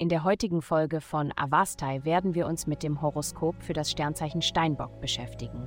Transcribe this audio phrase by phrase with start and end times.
[0.00, 4.40] In der heutigen Folge von Avastai werden wir uns mit dem Horoskop für das Sternzeichen
[4.40, 5.66] Steinbock beschäftigen.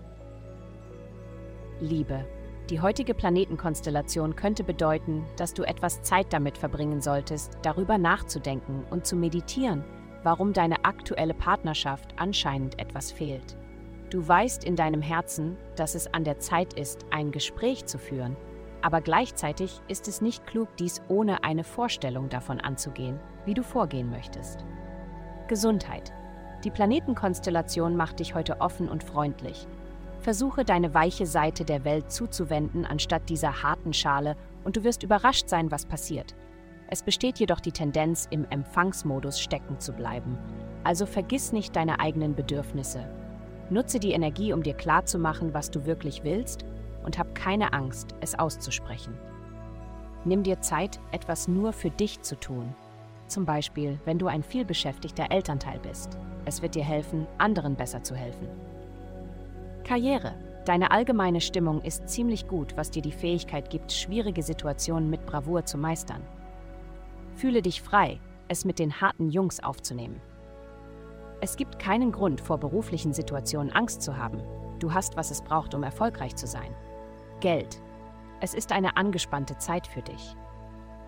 [1.80, 2.26] Liebe.
[2.72, 9.06] Die heutige Planetenkonstellation könnte bedeuten, dass du etwas Zeit damit verbringen solltest, darüber nachzudenken und
[9.06, 9.84] zu meditieren,
[10.24, 13.56] warum deine aktuelle Partnerschaft anscheinend etwas fehlt.
[14.10, 18.36] Du weißt in deinem Herzen, dass es an der Zeit ist, ein Gespräch zu führen,
[18.84, 24.10] aber gleichzeitig ist es nicht klug, dies ohne eine Vorstellung davon anzugehen, wie du vorgehen
[24.10, 24.66] möchtest.
[25.48, 26.14] Gesundheit.
[26.64, 29.68] Die Planetenkonstellation macht dich heute offen und freundlich.
[30.20, 35.50] Versuche deine weiche Seite der Welt zuzuwenden anstatt dieser harten Schale und du wirst überrascht
[35.50, 36.36] sein, was passiert.
[36.88, 40.38] Es besteht jedoch die Tendenz, im Empfangsmodus stecken zu bleiben.
[40.84, 43.10] Also vergiss nicht deine eigenen Bedürfnisse
[43.70, 46.66] Nutze die Energie, um dir klarzumachen, was du wirklich willst
[47.04, 49.18] und hab keine Angst, es auszusprechen.
[50.26, 52.74] Nimm dir Zeit, etwas nur für dich zu tun.
[53.28, 56.18] Zum Beispiel, wenn du ein vielbeschäftigter Elternteil bist.
[56.46, 58.48] Es wird dir helfen, anderen besser zu helfen.
[59.84, 60.34] Karriere.
[60.66, 65.66] Deine allgemeine Stimmung ist ziemlich gut, was dir die Fähigkeit gibt, schwierige Situationen mit Bravour
[65.66, 66.22] zu meistern.
[67.36, 70.22] Fühle dich frei, es mit den harten Jungs aufzunehmen.
[71.42, 74.42] Es gibt keinen Grund, vor beruflichen Situationen Angst zu haben.
[74.80, 76.74] Du hast, was es braucht, um erfolgreich zu sein.
[77.44, 77.82] Geld.
[78.40, 80.38] Es ist eine angespannte Zeit für dich.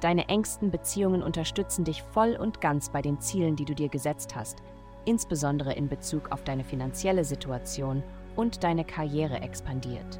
[0.02, 4.36] Deine engsten Beziehungen unterstützen dich voll und ganz bei den Zielen, die du dir gesetzt
[4.36, 4.58] hast,
[5.06, 8.04] insbesondere in Bezug auf deine finanzielle Situation
[8.36, 10.20] und deine Karriere expandiert.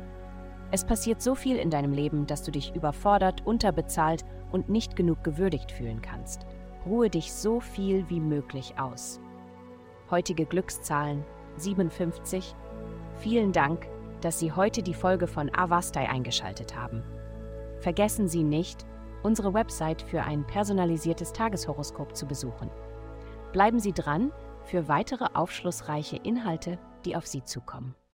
[0.72, 5.22] Es passiert so viel in deinem Leben, dass du dich überfordert, unterbezahlt und nicht genug
[5.22, 6.46] gewürdigt fühlen kannst.
[6.86, 9.20] Ruhe dich so viel wie möglich aus
[10.10, 11.26] heutige Glückszahlen
[11.58, 12.56] 57.
[13.18, 13.88] Vielen Dank,
[14.26, 17.04] dass Sie heute die Folge von Avastai eingeschaltet haben.
[17.80, 18.84] Vergessen Sie nicht,
[19.22, 22.72] unsere Website für ein personalisiertes Tageshoroskop zu besuchen.
[23.54, 24.32] Bleiben Sie dran
[24.64, 27.96] für weitere aufschlussreiche Inhalte, die auf Sie zukommen.